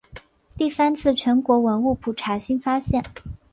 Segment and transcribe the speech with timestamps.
[0.57, 3.05] 第三次全国文物普查新发现。